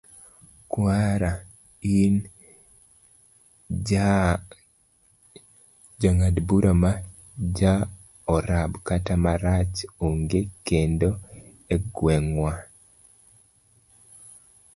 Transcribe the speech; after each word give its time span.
kwara 0.71 1.31
in, 1.99 2.13
jang'ad 5.99 6.35
bura 6.47 6.71
ma 6.83 6.91
joarab 7.57 8.71
kata 8.87 9.13
marachar 9.23 9.91
onge 10.05 10.41
kendo 10.67 11.09
e 11.73 11.75
gweng',wan 11.95 12.59